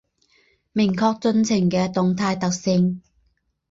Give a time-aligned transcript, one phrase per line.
[0.71, 3.03] 明确进程的动态特性